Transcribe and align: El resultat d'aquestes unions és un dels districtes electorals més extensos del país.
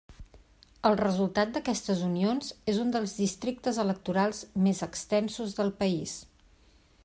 El 0.89 0.95
resultat 1.01 1.51
d'aquestes 1.57 2.01
unions 2.07 2.49
és 2.73 2.79
un 2.85 2.93
dels 2.95 3.13
districtes 3.25 3.79
electorals 3.85 4.43
més 4.69 4.83
extensos 4.91 5.55
del 5.61 5.71
país. 5.85 6.19